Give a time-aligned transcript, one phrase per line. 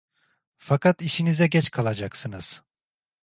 [0.57, 2.63] Fakat işinize geç kalacaksınız!